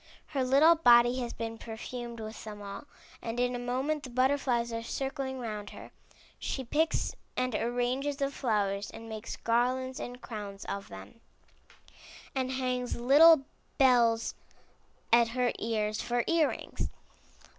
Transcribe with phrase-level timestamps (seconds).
[0.29, 2.85] Her little body has been perfumed with them all,
[3.21, 5.91] and in a moment the butterflies are circling round her.
[6.39, 11.21] She picks and arranges the flowers, and makes garlands and crowns of them,
[12.33, 13.43] and hangs little
[13.77, 14.33] bells
[15.13, 16.89] at her ears for ear rings.